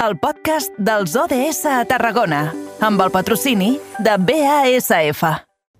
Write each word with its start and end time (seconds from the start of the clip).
el 0.00 0.16
podcast 0.16 0.72
dels 0.80 1.12
ODS 1.12 1.66
a 1.68 1.82
Tarragona, 1.84 2.46
amb 2.80 3.02
el 3.04 3.10
patrocini 3.12 3.74
de 4.00 4.14
BASF. 4.16 5.24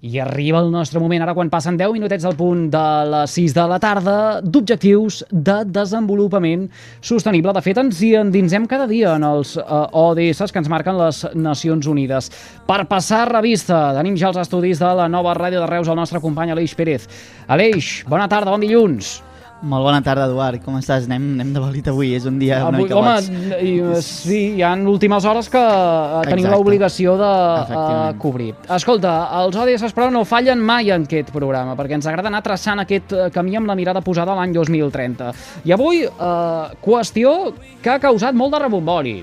I 0.05 0.19
arriba 0.21 0.61
el 0.61 0.69
nostre 0.73 1.01
moment, 1.01 1.23
ara 1.25 1.33
quan 1.37 1.49
passen 1.53 1.79
10 1.81 1.95
minutets 1.97 2.27
al 2.29 2.37
punt 2.37 2.67
de 2.73 2.83
les 3.09 3.37
6 3.37 3.55
de 3.57 3.65
la 3.69 3.79
tarda, 3.81 4.17
d'objectius 4.45 5.23
de 5.31 5.57
desenvolupament 5.69 6.67
sostenible. 7.01 7.55
De 7.57 7.65
fet, 7.65 7.81
ens 7.81 8.03
hi 8.05 8.13
endinsem 8.21 8.69
cada 8.69 8.89
dia 8.89 9.15
en 9.17 9.25
els 9.29 9.55
uh, 9.61 9.89
ODS 10.09 10.53
que 10.53 10.61
ens 10.61 10.73
marquen 10.73 11.01
les 11.01 11.23
Nacions 11.37 11.89
Unides. 11.89 12.29
Per 12.69 12.83
passar 12.93 13.27
revista, 13.33 13.91
tenim 13.97 14.21
ja 14.21 14.33
els 14.33 14.41
estudis 14.45 14.85
de 14.85 14.93
la 15.01 15.09
nova 15.09 15.37
ràdio 15.37 15.65
de 15.65 15.73
Reus 15.73 15.89
el 15.89 16.01
nostre 16.01 16.21
company 16.21 16.53
Aleix 16.53 16.77
Pérez. 16.77 17.09
Aleix, 17.49 18.01
bona 18.09 18.29
tarda, 18.29 18.53
bon 18.53 18.65
dilluns. 18.69 19.21
Molt 19.61 19.85
bona 19.85 19.99
tarda, 20.01 20.25
Eduard. 20.25 20.63
Com 20.65 20.79
estàs? 20.79 21.05
Anem, 21.09 21.25
anem 21.37 21.51
de 21.53 21.61
bolit 21.61 21.89
avui. 21.93 22.15
És 22.17 22.25
un 22.29 22.39
dia 22.41 22.63
una 22.65 22.79
Avui, 22.79 22.87
mica 22.87 22.97
home, 22.97 23.13
boig. 23.13 23.65
i, 23.67 23.73
sí, 24.05 24.39
hi 24.57 24.63
ha 24.65 24.73
últimes 24.89 25.27
hores 25.29 25.51
que 25.53 25.61
eh, 25.61 26.23
tenim 26.31 26.49
l'obligació 26.49 27.17
de 27.21 27.29
uh, 27.29 28.07
cobrir. 28.23 28.55
Escolta, 28.73 29.13
els 29.43 29.59
ODS, 29.61 29.93
però, 29.97 30.09
no 30.15 30.25
fallen 30.29 30.63
mai 30.65 30.89
en 30.95 31.05
aquest 31.05 31.33
programa, 31.35 31.77
perquè 31.77 31.99
ens 31.99 32.09
agrada 32.09 32.33
anar 32.33 32.41
traçant 32.47 32.81
aquest 32.81 33.13
eh, 33.13 33.27
camí 33.35 33.59
amb 33.61 33.69
la 33.69 33.77
mirada 33.77 34.01
posada 34.05 34.33
a 34.33 34.41
l'any 34.41 34.57
2030. 34.57 35.29
I 35.69 35.77
avui, 35.77 36.07
eh, 36.09 36.81
qüestió 36.81 37.37
que 37.83 37.93
ha 37.93 38.01
causat 38.01 38.37
molt 38.37 38.57
de 38.57 38.65
rebombori. 38.65 39.19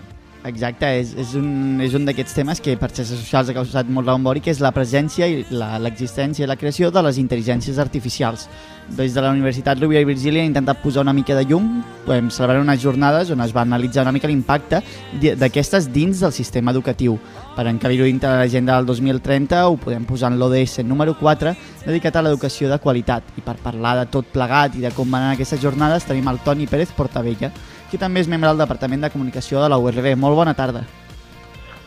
Exacte, 0.48 0.88
és, 1.02 1.10
és 1.20 1.34
un, 1.36 1.82
és 1.84 1.92
un 1.98 2.06
d'aquests 2.08 2.38
temes 2.38 2.62
que 2.64 2.78
per 2.80 2.88
xarxes 2.94 3.20
socials 3.20 3.50
ha 3.52 3.56
causat 3.58 3.90
molt 3.92 4.08
rebombori, 4.08 4.40
que 4.40 4.54
és 4.54 4.62
la 4.64 4.72
presència 4.72 5.28
i 5.28 5.42
l'existència 5.52 6.46
i 6.46 6.48
la 6.48 6.56
creació 6.56 6.88
de 6.94 7.04
les 7.04 7.20
intel·ligències 7.20 7.80
artificials. 7.84 8.46
Des 8.96 9.12
de 9.12 9.24
la 9.24 9.34
Universitat 9.34 9.82
Rovira 9.82 10.00
i 10.00 10.08
Virgília 10.08 10.46
han 10.46 10.54
intentat 10.54 10.80
posar 10.80 11.04
una 11.04 11.12
mica 11.12 11.36
de 11.36 11.44
llum, 11.50 11.82
hem 12.08 12.30
celebrat 12.32 12.64
unes 12.64 12.80
jornades 12.80 13.34
on 13.36 13.44
es 13.44 13.52
va 13.52 13.66
analitzar 13.66 14.06
una 14.06 14.14
mica 14.16 14.30
l'impacte 14.32 14.80
d'aquestes 15.20 15.90
dins 15.92 16.24
del 16.24 16.32
sistema 16.32 16.72
educatiu. 16.72 17.18
Per 17.58 17.66
encabir-ho 17.68 18.08
dintre 18.08 18.32
de 18.32 18.40
l'agenda 18.40 18.78
del 18.78 18.88
2030 18.88 19.66
ho 19.68 19.76
podem 19.82 20.06
posar 20.08 20.32
en 20.32 20.40
l'ODS 20.40 20.86
número 20.88 21.18
4, 21.20 21.56
dedicat 21.84 22.16
a 22.16 22.24
l'educació 22.24 22.72
de 22.72 22.80
qualitat. 22.80 23.36
I 23.36 23.44
per 23.44 23.58
parlar 23.60 23.98
de 24.00 24.08
tot 24.14 24.32
plegat 24.32 24.80
i 24.80 24.86
de 24.86 24.94
com 24.96 25.12
van 25.12 25.28
anar 25.28 25.36
aquestes 25.36 25.60
jornades 25.60 26.08
tenim 26.08 26.32
el 26.32 26.40
Toni 26.46 26.70
Pérez 26.72 26.96
Portavella, 26.96 27.52
que 27.92 28.00
també 28.02 28.22
és 28.24 28.30
membre 28.32 28.50
del 28.50 28.64
Departament 28.64 29.06
de 29.06 29.12
Comunicació 29.14 29.62
de 29.64 29.70
la 29.72 29.80
URB. 29.82 30.14
Molt 30.20 30.36
bona 30.36 30.54
tarda. 30.58 30.84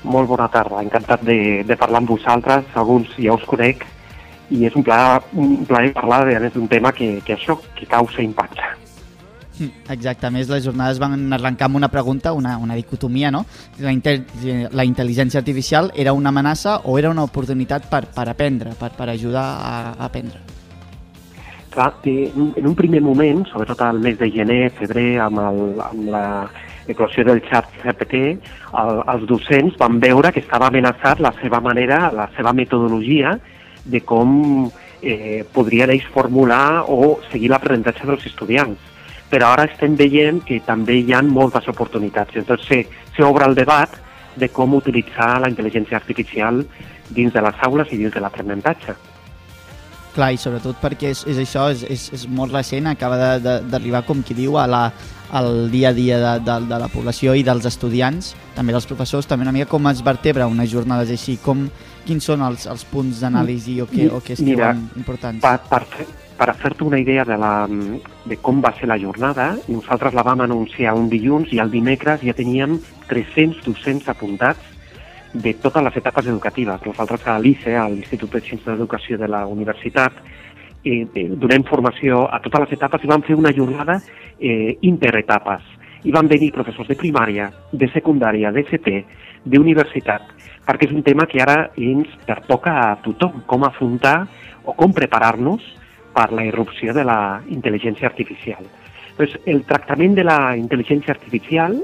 Molt 0.03 0.29
bona 0.31 0.49
tarda, 0.49 0.81
encantat 0.81 1.25
de, 1.29 1.63
de 1.69 1.77
parlar 1.77 2.01
amb 2.01 2.09
vosaltres, 2.09 2.69
alguns 2.81 3.11
ja 3.21 3.35
us 3.37 3.45
conec, 3.49 3.85
i 4.51 4.65
és 4.67 4.77
un 4.77 4.85
plaer, 4.85 5.21
un 5.37 5.67
plaer 5.69 5.93
parlar 5.95 6.23
d'un 6.49 6.69
tema 6.69 6.93
que, 6.93 7.19
que 7.27 7.37
això, 7.37 7.59
que 7.77 7.87
causa 7.87 8.23
impacte. 8.25 8.65
Mm, 9.61 9.93
Exacte, 9.93 10.27
a 10.27 10.33
més 10.33 10.49
les 10.49 10.65
jornades 10.65 10.99
van 11.03 11.33
arrencar 11.37 11.69
amb 11.69 11.77
una 11.77 11.91
pregunta, 11.93 12.33
una, 12.33 12.57
una 12.59 12.79
dicotomia, 12.79 13.31
no? 13.31 13.45
La, 13.79 13.93
intel 13.93 14.25
la 14.73 14.87
intel·ligència 14.89 15.43
artificial 15.43 15.93
era 15.95 16.17
una 16.17 16.33
amenaça 16.33 16.79
o 16.85 16.97
era 16.99 17.13
una 17.13 17.27
oportunitat 17.29 17.91
per, 17.93 18.07
per 18.15 18.27
aprendre, 18.33 18.73
per, 18.81 18.95
per 18.97 19.11
ajudar 19.13 19.45
a, 19.45 19.77
a 19.93 20.09
aprendre? 20.09 20.60
Clar, 21.71 21.95
eh, 22.03 22.33
en 22.35 22.67
un 22.67 22.75
primer 22.75 23.01
moment, 23.01 23.45
sobretot 23.47 23.81
al 23.87 24.01
mes 24.03 24.19
de 24.19 24.31
gener, 24.31 24.73
febrer, 24.75 25.21
amb, 25.23 25.39
el, 25.39 25.81
amb 25.85 26.09
la 26.11 26.25
eclosió 26.91 27.23
del 27.25 27.43
xat 27.47 27.69
GPT, 27.85 28.21
el, 28.81 29.03
els 29.13 29.27
docents 29.31 29.77
van 29.79 30.01
veure 30.03 30.33
que 30.35 30.43
estava 30.43 30.67
amenaçat 30.67 31.23
la 31.23 31.31
seva 31.39 31.61
manera, 31.63 32.09
la 32.11 32.27
seva 32.37 32.53
metodologia 32.53 33.37
de 33.85 34.01
com 34.03 34.33
eh, 35.03 35.45
podrien 35.55 35.93
ells 35.95 36.09
formular 36.11 36.87
o 36.91 37.21
seguir 37.31 37.53
l'aprenentatge 37.53 38.09
dels 38.09 38.27
estudiants. 38.27 38.89
Però 39.31 39.53
ara 39.55 39.69
estem 39.71 39.95
veient 39.95 40.43
que 40.43 40.59
també 40.67 40.99
hi 40.99 41.15
ha 41.15 41.23
moltes 41.23 41.69
oportunitats. 41.71 42.35
Entonces, 42.35 42.91
s'obre 43.15 43.47
el 43.47 43.55
debat 43.55 43.95
de 44.35 44.51
com 44.51 44.75
utilitzar 44.75 45.37
la 45.39 45.51
intel·ligència 45.53 45.99
artificial 46.03 46.65
dins 47.15 47.33
de 47.35 47.47
les 47.47 47.65
aules 47.67 47.95
i 47.95 48.03
dins 48.03 48.15
de 48.15 48.23
l'aprenentatge. 48.23 48.97
Clar, 50.15 50.33
i 50.35 50.39
sobretot 50.43 50.77
perquè 50.83 51.13
és, 51.15 51.21
és 51.31 51.39
això, 51.39 51.69
és, 51.71 51.85
és, 51.87 52.09
és 52.17 52.25
molt 52.29 52.53
recent, 52.53 52.89
acaba 52.91 53.17
de- 53.17 53.41
de- 53.45 53.61
d'arribar, 53.71 54.03
com 54.05 54.23
qui 54.27 54.35
diu, 54.35 54.57
a 54.59 54.67
la, 54.67 54.93
al 55.31 55.71
dia 55.71 55.91
a 55.91 55.93
dia 55.95 56.19
de, 56.19 56.33
de, 56.45 56.57
de 56.67 56.79
la 56.83 56.89
població 56.91 57.35
i 57.39 57.45
dels 57.47 57.65
estudiants, 57.71 58.33
també 58.57 58.73
dels 58.75 58.87
professors, 58.91 59.29
també 59.31 59.47
una 59.47 59.53
mica 59.55 59.69
com 59.71 59.87
es 59.87 60.03
vertebra 60.03 60.49
unes 60.51 60.71
jornades 60.73 61.11
així, 61.15 61.37
com, 61.45 61.69
quins 62.07 62.25
són 62.27 62.43
els, 62.43 62.67
els 62.67 62.83
punts 62.91 63.21
d'anàlisi 63.23 63.81
o 63.83 63.87
què, 63.87 64.09
o 64.11 64.19
què 64.21 64.35
es 64.35 64.43
Mira, 64.43 64.73
importants. 64.99 65.41
Per, 65.45 65.55
per, 65.71 65.85
fer, 65.95 66.07
per 66.41 66.55
fer-te 66.59 66.83
una 66.85 66.99
idea 66.99 67.25
de, 67.25 67.37
la, 67.39 67.69
de 68.27 68.37
com 68.43 68.59
va 68.65 68.75
ser 68.81 68.89
la 68.91 68.99
jornada, 68.99 69.53
nosaltres 69.69 70.15
la 70.19 70.25
vam 70.27 70.41
anunciar 70.43 70.97
un 70.99 71.07
dilluns 71.13 71.53
i 71.55 71.63
el 71.63 71.71
dimecres 71.71 72.25
ja 72.27 72.35
teníem 72.35 72.81
300 73.07 73.63
docents 73.65 74.09
apuntats 74.11 74.67
de 75.33 75.55
totes 75.55 75.83
les 75.83 75.97
etapes 75.97 76.27
educatives. 76.27 76.85
Nosaltres 76.87 77.27
a 77.27 77.39
l'ICE, 77.39 77.77
a 77.77 77.89
l'Institut 77.89 78.33
de 78.33 78.41
Ciències 78.41 78.67
d'Educació 78.67 79.19
de 79.19 79.29
la 79.29 79.45
Universitat, 79.47 80.13
eh, 80.85 81.07
eh, 81.15 81.29
donem 81.37 81.65
formació 81.65 82.25
a 82.27 82.41
totes 82.41 82.67
les 82.67 82.73
etapes 82.79 83.05
i 83.05 83.11
vam 83.11 83.23
fer 83.23 83.37
una 83.39 83.53
jornada 83.53 84.01
eh, 84.39 84.79
interetapes. 84.81 85.63
I 86.05 86.13
van 86.13 86.29
venir 86.29 86.53
professors 86.53 86.89
de 86.89 86.97
primària, 86.97 87.51
de 87.73 87.89
secundària, 87.93 88.51
d'FP, 88.53 89.05
d'universitat, 89.45 90.33
perquè 90.67 90.89
és 90.89 90.95
un 90.97 91.05
tema 91.05 91.27
que 91.29 91.43
ara 91.43 91.71
ens 91.77 92.09
pertoca 92.27 92.73
a 92.87 92.97
tothom, 93.05 93.43
com 93.47 93.65
afrontar 93.65 94.27
o 94.65 94.73
com 94.73 94.93
preparar-nos 94.93 95.63
per 96.15 96.31
la 96.33 96.45
irrupció 96.45 96.95
de 96.97 97.05
la 97.05 97.41
intel·ligència 97.49 98.09
artificial. 98.09 98.65
Pues 99.17 99.37
el 99.47 99.65
tractament 99.69 100.17
de 100.17 100.25
la 100.25 100.57
intel·ligència 100.57 101.13
artificial 101.13 101.77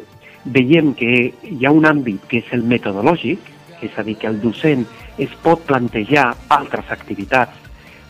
veiem 0.53 0.93
que 0.95 1.13
hi 1.43 1.67
ha 1.67 1.73
un 1.75 1.87
àmbit 1.89 2.27
que 2.31 2.41
és 2.43 2.51
el 2.55 2.65
metodològic, 2.69 3.53
és 3.83 3.99
a 3.99 4.05
dir, 4.07 4.17
que 4.21 4.29
el 4.31 4.41
docent 4.41 4.87
es 5.19 5.33
pot 5.45 5.63
plantejar 5.69 6.31
altres 6.55 6.91
activitats 6.93 7.57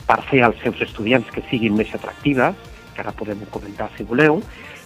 per 0.07 0.21
fer 0.31 0.43
als 0.47 0.59
seus 0.63 0.81
estudiants 0.85 1.31
que 1.35 1.45
siguin 1.51 1.75
més 1.77 1.93
atractives, 1.95 2.55
que 2.95 3.03
ara 3.03 3.15
podem 3.17 3.43
comentar 3.51 3.89
si 3.97 4.07
voleu. 4.07 4.41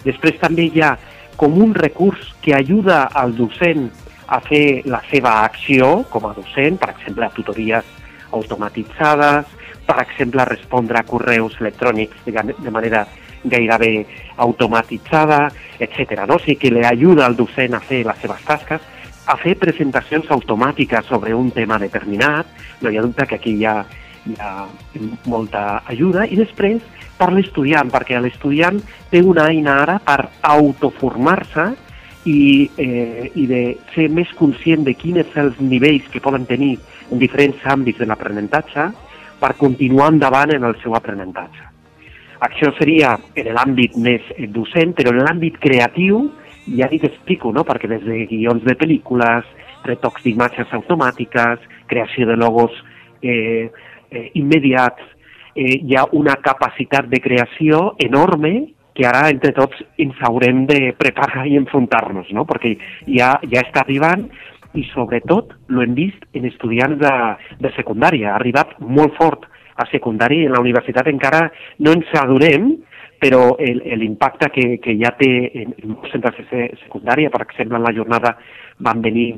Després 0.05 0.39
també 0.41 0.69
hi 0.71 0.83
ha 0.83 0.95
com 1.41 1.57
un 1.61 1.75
recurs 1.75 2.33
que 2.43 2.55
ajuda 2.57 3.05
al 3.17 3.37
docent 3.37 3.89
a 4.31 4.41
fer 4.45 4.83
la 4.87 5.01
seva 5.11 5.41
acció 5.45 6.05
com 6.11 6.27
a 6.29 6.35
docent, 6.37 6.79
per 6.81 6.93
exemple, 6.95 7.27
a 7.27 7.35
tutories 7.35 7.97
automatitzades, 8.37 9.47
per 9.87 9.99
exemple, 10.05 10.43
a 10.43 10.49
respondre 10.49 11.01
a 11.01 11.07
correus 11.09 11.57
electrònics 11.61 12.25
diguem, 12.27 12.53
de 12.57 12.71
manera 12.71 13.07
gairebé 13.45 14.07
automatitzada, 14.37 15.49
etc. 15.79 16.25
No? 16.27 16.37
O 16.37 16.43
sigui 16.43 16.59
que 16.61 16.73
li 16.75 16.85
ajuda 16.85 17.27
al 17.27 17.37
docent 17.37 17.77
a 17.77 17.83
fer 17.85 18.05
les 18.07 18.21
seves 18.21 18.45
tasques, 18.47 18.87
a 19.27 19.37
fer 19.39 19.57
presentacions 19.59 20.31
automàtiques 20.31 21.07
sobre 21.07 21.35
un 21.35 21.51
tema 21.55 21.79
determinat, 21.79 22.49
no 22.81 22.91
hi 22.91 22.99
ha 22.99 23.05
dubte 23.05 23.27
que 23.27 23.39
aquí 23.39 23.55
hi 23.61 23.67
ha, 23.69 23.77
hi 24.27 24.35
ha 24.41 24.67
molta 25.31 25.83
ajuda, 25.93 26.27
i 26.27 26.39
després 26.41 26.81
per 27.21 27.31
l'estudiant, 27.35 27.91
perquè 27.93 28.19
l'estudiant 28.21 28.81
té 29.11 29.21
una 29.21 29.47
eina 29.53 29.77
ara 29.83 29.99
per 30.03 30.25
autoformar-se 30.41 31.69
i, 32.25 32.71
eh, 32.77 33.31
i 33.35 33.47
de 33.49 33.63
ser 33.95 34.09
més 34.13 34.33
conscient 34.39 34.85
de 34.85 34.95
quins 34.97 35.29
són 35.33 35.51
els 35.51 35.61
nivells 35.61 36.09
que 36.13 36.23
poden 36.25 36.47
tenir 36.49 36.75
en 37.11 37.21
diferents 37.21 37.65
àmbits 37.65 38.01
de 38.01 38.09
l'aprenentatge 38.09 38.89
per 39.41 39.57
continuar 39.61 40.11
endavant 40.13 40.53
en 40.55 40.65
el 40.69 40.77
seu 40.83 40.97
aprenentatge. 40.97 41.69
Això 42.41 42.71
seria 42.79 43.17
en 43.37 43.51
l'àmbit 43.53 43.97
més 44.01 44.25
eh, 44.37 44.47
docent, 44.49 44.95
però 44.97 45.13
en 45.13 45.23
l'àmbit 45.27 45.59
creatiu 45.61 46.25
ja 46.77 46.89
ni 46.91 47.01
t'explico, 47.03 47.53
no? 47.53 47.65
perquè 47.67 47.89
des 47.91 48.03
de 48.05 48.25
guions 48.31 48.65
de 48.65 48.77
pel·lícules, 48.79 49.47
retocs 49.85 50.25
d'imatges 50.25 50.73
automàtiques, 50.77 51.63
creació 51.91 52.29
de 52.29 52.37
logos 52.37 52.75
eh, 53.23 53.71
eh, 54.11 54.27
immediats, 54.39 55.03
eh, 55.55 55.81
hi 55.81 55.97
ha 55.97 56.07
una 56.17 56.37
capacitat 56.41 57.09
de 57.11 57.21
creació 57.21 57.95
enorme 57.99 58.71
que 58.95 59.07
ara 59.07 59.29
entre 59.33 59.53
tots 59.57 59.81
ens 60.03 60.19
haurem 60.27 60.65
de 60.69 60.93
preparar 60.99 61.47
i 61.49 61.57
enfrontar-nos, 61.61 62.31
no? 62.37 62.47
perquè 62.49 62.75
ja, 63.07 63.35
ja 63.49 63.65
està 63.65 63.85
arribant 63.85 64.29
i 64.79 64.85
sobretot 64.93 65.55
lo 65.75 65.83
hem 65.83 65.97
vist 65.97 66.27
en 66.37 66.47
estudiants 66.47 67.01
de, 67.01 67.15
de 67.59 67.73
secundària, 67.77 68.33
ha 68.33 68.39
arribat 68.39 68.77
molt 68.81 69.17
fort 69.19 69.50
a 69.81 69.89
secundària 69.91 70.45
i 70.45 70.49
en 70.51 70.55
la 70.57 70.63
universitat 70.63 71.09
encara 71.11 71.47
no 71.81 71.93
ens 71.97 72.09
adonem, 72.21 72.71
però 73.21 73.57
l'impacte 73.61 74.49
que, 74.55 74.67
que 74.81 74.95
ja 75.01 75.11
té 75.19 75.31
en, 75.63 75.75
molts 75.93 76.13
centres 76.15 76.37
de 76.39 76.45
se- 76.49 76.69
secundària, 76.87 77.29
per 77.33 77.43
exemple, 77.45 77.77
en 77.77 77.85
la 77.85 77.93
jornada 77.97 78.37
van 78.81 79.03
venir 79.05 79.31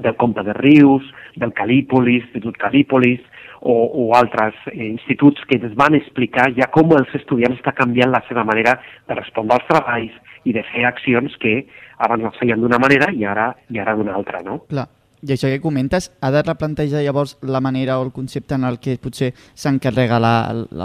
del 0.00 0.16
Comte 0.16 0.42
de 0.44 0.52
Rius, 0.56 1.04
del 1.36 1.52
Calípolis, 1.56 2.22
l'Institut 2.24 2.56
Calípolis, 2.60 3.20
o, 3.60 3.72
o 3.72 4.04
altres 4.16 4.54
eh, 4.72 4.86
instituts 4.86 5.42
que 5.48 5.58
ens 5.60 5.74
van 5.76 5.96
explicar 5.98 6.46
ja 6.56 6.70
com 6.72 6.92
els 6.96 7.10
estudiants 7.18 7.58
està 7.58 7.74
canviant 7.76 8.12
la 8.12 8.22
seva 8.28 8.44
manera 8.48 8.78
de 9.08 9.16
respondre 9.18 9.58
als 9.58 9.66
treballs 9.68 10.14
i 10.48 10.54
de 10.56 10.62
fer 10.70 10.86
accions 10.88 11.34
que 11.42 11.66
abans 12.00 12.24
les 12.24 12.38
feien 12.40 12.60
d'una 12.62 12.78
manera 12.80 13.10
i 13.12 13.26
ara, 13.28 13.50
i 13.68 13.80
ara 13.82 13.96
d'una 13.98 14.14
altra, 14.16 14.40
no? 14.46 14.62
Clar. 14.70 14.86
I 15.22 15.34
això 15.34 15.50
que 15.52 15.60
comentes, 15.60 16.10
ha 16.20 16.30
de 16.32 16.42
replantejar 16.42 17.04
llavors 17.04 17.36
la 17.42 17.60
manera 17.60 17.98
o 17.98 18.06
el 18.06 18.12
concepte 18.12 18.56
en 18.56 18.64
el 18.64 18.80
que 18.80 18.96
potser 18.96 19.34
s'encarrega 19.54 20.18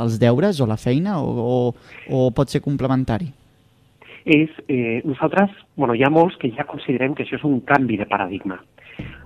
els 0.03 0.19
deures 0.19 0.59
o 0.59 0.67
la 0.67 0.77
feina 0.77 1.21
o, 1.21 1.31
o, 1.31 1.57
o 2.11 2.29
pot 2.35 2.51
ser 2.51 2.61
complementari? 2.61 3.31
és, 4.25 4.49
eh, 4.67 5.01
nosaltres, 5.05 5.51
bueno, 5.77 5.93
hi 5.93 6.03
ha 6.03 6.09
molts 6.09 6.35
que 6.41 6.49
ja 6.51 6.65
considerem 6.65 7.13
que 7.13 7.23
això 7.23 7.37
és 7.37 7.43
un 7.45 7.59
canvi 7.61 7.97
de 7.97 8.07
paradigma. 8.09 8.57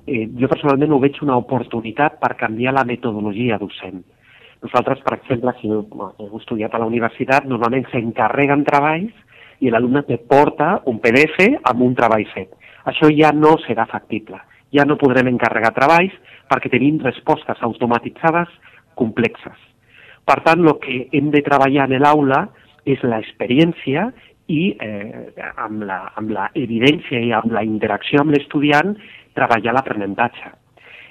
Eh, 0.05 0.27
jo 0.35 0.49
personalment 0.51 0.91
ho 0.91 0.99
veig 0.99 1.21
una 1.23 1.37
oportunitat 1.39 2.19
per 2.19 2.35
canviar 2.35 2.73
la 2.73 2.83
metodologia 2.83 3.57
docent. 3.57 4.03
Nosaltres, 4.61 4.99
per 4.99 5.15
exemple, 5.15 5.53
si 5.61 5.69
bueno, 5.69 6.13
heu 6.19 6.37
estudiat 6.37 6.75
a 6.75 6.79
la 6.79 6.85
universitat, 6.85 7.47
normalment 7.47 7.87
s'encarreguen 7.87 8.65
treballs 8.67 9.15
i 9.63 9.71
l'alumne 9.71 10.03
te 10.03 10.17
porta 10.17 10.81
un 10.85 10.99
PDF 10.99 11.47
amb 11.63 11.81
un 11.81 11.95
treball 11.95 12.27
fet. 12.33 12.51
Això 12.83 13.07
ja 13.15 13.31
no 13.31 13.55
serà 13.63 13.87
factible. 13.87 14.41
Ja 14.75 14.85
no 14.85 14.99
podrem 15.01 15.31
encarregar 15.31 15.73
treballs 15.75 16.15
perquè 16.49 16.71
tenim 16.71 16.99
respostes 17.03 17.61
automatitzades 17.65 18.49
complexes. 18.99 19.57
Per 20.25 20.39
tant, 20.45 20.65
el 20.65 20.75
que 20.83 20.97
hem 21.15 21.31
de 21.33 21.41
treballar 21.45 21.87
en 21.89 22.01
l'aula 22.03 22.43
és 22.89 23.01
l'experiència 23.03 24.09
i 24.49 24.61
eh, 24.81 25.25
amb, 25.61 25.83
la, 25.85 25.99
amb 26.17 26.33
la 26.33 26.49
evidència 26.57 27.21
i 27.21 27.31
amb 27.37 27.53
la 27.53 27.63
interacció 27.65 28.21
amb 28.21 28.33
l'estudiant 28.33 28.95
treballar 29.37 29.75
l'aprenentatge. 29.77 30.51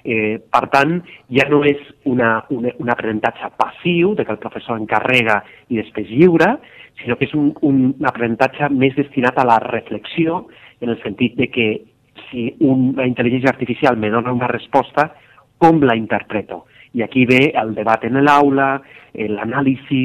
Eh, 0.08 0.38
per 0.50 0.64
tant, 0.72 0.99
ja 1.34 1.46
no 1.50 1.60
és 1.66 1.81
una, 2.08 2.38
una, 2.55 2.72
un 2.78 2.90
aprenentatge 2.90 3.50
passiu, 3.58 4.14
de 4.19 4.25
que 4.25 4.34
el 4.34 4.43
professor 4.43 4.78
encarrega 4.78 5.40
i 5.69 5.81
després 5.81 6.10
lliure, 6.10 6.55
sinó 7.02 7.19
que 7.19 7.28
és 7.28 7.34
un, 7.38 7.52
un 7.66 8.08
aprenentatge 8.08 8.70
més 8.75 8.96
destinat 8.99 9.38
a 9.38 9.46
la 9.46 9.58
reflexió, 9.66 10.44
en 10.81 10.94
el 10.94 11.00
sentit 11.02 11.34
de 11.38 11.50
que 11.50 11.69
si 12.31 12.49
una 12.61 13.07
intel·ligència 13.09 13.53
artificial 13.53 13.97
me 13.97 14.11
dona 14.11 14.35
una 14.35 14.51
resposta, 14.51 15.11
com 15.59 15.83
la 15.83 15.97
interpreto? 15.97 16.67
I 16.95 17.03
aquí 17.05 17.27
ve 17.27 17.53
el 17.55 17.75
debat 17.77 18.05
en 18.09 18.21
l'aula, 18.25 18.79
l'anàlisi, 19.15 20.05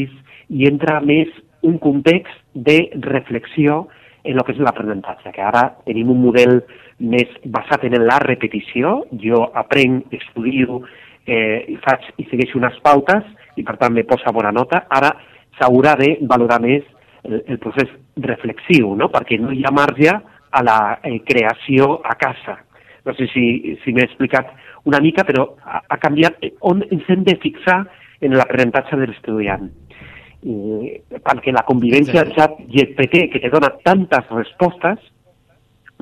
i 0.54 0.68
entra 0.68 1.00
més 1.02 1.30
un 1.64 1.78
context 1.80 2.42
de 2.54 2.90
reflexió 3.02 3.88
en 4.24 4.38
el 4.38 4.46
que 4.46 4.56
és 4.56 4.62
l'aprenentatge, 4.64 5.32
que 5.36 5.44
ara 5.44 5.64
tenim 5.88 6.12
un 6.14 6.22
model 6.24 6.62
més 7.04 7.30
basat 7.44 7.84
en 7.88 7.98
la 8.06 8.20
repetició, 8.24 9.02
jo 9.20 9.44
aprenc, 9.60 10.12
estudio, 10.16 10.82
eh, 11.26 11.76
faig 11.84 12.10
i 12.20 12.28
segueixo 12.30 12.60
unes 12.60 12.78
pautes 12.84 13.24
i 13.60 13.64
per 13.64 13.78
tant 13.80 13.94
me 13.96 14.06
posa 14.08 14.32
bona 14.36 14.52
nota, 14.52 14.86
ara 14.90 15.14
s'haurà 15.60 15.96
de 16.00 16.18
valorar 16.22 16.60
més 16.64 16.84
el, 17.24 17.42
el 17.48 17.60
procés 17.64 17.92
reflexiu, 18.24 18.94
no? 18.96 19.10
perquè 19.12 19.40
no 19.40 19.52
hi 19.52 19.64
ha 19.66 19.74
marge 19.76 20.14
a 20.54 20.62
la 20.64 20.78
eh, 21.04 21.20
creació 21.26 22.00
a 22.06 22.16
casa. 22.16 22.60
No 23.04 23.14
sé 23.18 23.28
si, 23.34 23.76
si 23.84 23.92
m'he 23.92 24.06
explicat 24.06 24.54
una 24.90 25.00
mica, 25.04 25.26
però 25.28 25.48
ha, 25.64 25.82
ha 25.88 25.98
canviat 26.00 26.44
on 26.70 26.84
ens 26.90 27.10
hem 27.10 27.24
de 27.28 27.36
fixar 27.42 27.82
en 28.24 28.38
l'aprenentatge 28.38 29.00
de 29.00 29.10
l'estudiant. 29.10 29.66
Eh, 30.44 31.02
perquè 31.24 31.54
la 31.56 31.66
convivència 31.68 32.22
del 32.22 32.36
xat 32.36 32.60
GPT, 32.68 33.28
que 33.34 33.42
te 33.44 33.52
dona 33.52 33.72
tantes 33.84 34.30
respostes, 34.32 35.00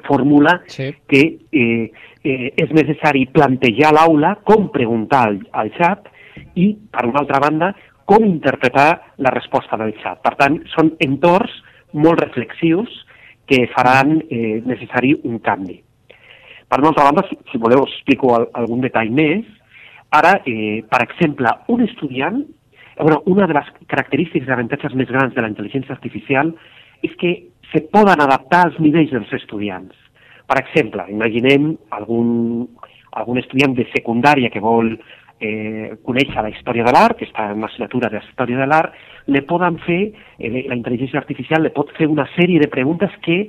formula 0.07 0.55
sí. 0.71 0.89
que 1.07 1.21
eh, 1.51 1.91
eh, 2.23 2.49
és 2.57 2.73
necessari 2.73 3.27
plantejar 3.33 3.93
l'aula 3.93 4.35
com 4.47 4.71
preguntar 4.73 5.27
al, 5.29 5.37
al 5.53 5.69
xat 5.77 6.09
i, 6.57 6.73
per 6.73 7.05
una 7.05 7.21
altra 7.21 7.41
banda, 7.43 7.71
com 8.09 8.25
interpretar 8.25 8.89
la 9.21 9.31
resposta 9.33 9.77
del 9.79 9.93
xat. 10.01 10.19
Per 10.25 10.33
tant, 10.39 10.57
són 10.73 10.95
entorns 11.05 11.53
molt 11.93 12.21
reflexius 12.23 12.91
que 13.51 13.65
faran 13.73 14.15
eh, 14.29 14.61
necessari 14.63 15.11
un 15.27 15.41
canvi. 15.43 15.75
Per 16.71 16.79
una 16.79 16.93
altra 16.93 17.09
banda, 17.09 17.25
si, 17.27 17.35
si 17.51 17.59
voleu, 17.59 17.83
us 17.83 17.97
explico 17.97 18.31
al, 18.37 18.47
algun 18.55 18.79
detall 18.85 19.11
més. 19.11 19.43
Ara, 20.15 20.37
eh, 20.47 20.79
per 20.87 21.01
exemple, 21.03 21.51
un 21.67 21.83
estudiant 21.83 22.39
bueno, 23.01 23.23
una 23.25 23.47
de 23.47 23.55
les 23.57 23.67
característiques 23.87 24.47
i 24.47 24.53
avantatges 24.53 24.93
més 24.95 25.09
grans 25.09 25.33
de 25.33 25.41
la 25.41 25.49
intel·ligència 25.49 25.95
artificial 25.95 26.51
és 27.01 27.13
que 27.19 27.31
se 27.71 27.81
poden 27.93 28.21
adaptar 28.21 28.65
als 28.67 28.77
nivells 28.83 29.11
dels 29.11 29.31
estudiants. 29.39 29.95
Per 30.47 30.57
exemple, 30.59 31.07
imaginem 31.09 31.71
algun, 31.97 32.67
algun 33.17 33.39
estudiant 33.41 33.73
de 33.77 33.87
secundària 33.91 34.51
que 34.53 34.63
vol 34.63 34.93
eh, 35.41 35.97
conèixer 36.05 36.43
la 36.43 36.51
història 36.53 36.85
de 36.85 36.93
l'art, 36.93 37.17
que 37.17 37.25
està 37.25 37.49
en 37.49 37.59
una 37.59 37.67
assignatura 37.71 38.09
de 38.13 38.21
història 38.21 38.61
de 38.61 38.67
l'art, 38.69 38.93
le 39.27 39.41
poden 39.49 39.79
fer, 39.85 40.01
eh, 40.37 40.51
la 40.69 40.77
intel·ligència 40.77 41.19
artificial 41.19 41.65
le 41.65 41.73
pot 41.75 41.91
fer 41.97 42.07
una 42.07 42.27
sèrie 42.37 42.61
de 42.61 42.69
preguntes 42.69 43.11
que 43.25 43.41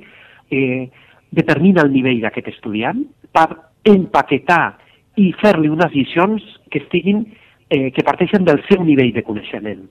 eh, 0.51 0.89
determina 1.31 1.85
el 1.85 1.93
nivell 1.93 2.21
d'aquest 2.25 2.49
estudiant 2.55 3.05
per 3.33 3.47
empaquetar 3.89 4.77
i 5.21 5.31
fer-li 5.39 5.69
unes 5.69 5.93
lliçons 5.93 6.43
que 6.71 6.81
estiguin 6.81 7.23
eh, 7.69 7.89
que 7.93 8.05
parteixen 8.05 8.45
del 8.45 8.61
seu 8.69 8.83
nivell 8.83 9.13
de 9.13 9.23
coneixement. 9.25 9.85